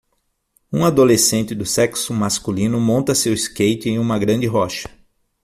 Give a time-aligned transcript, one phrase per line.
[0.73, 4.89] Um adolescente do sexo masculino monta seu skate em uma grande rocha.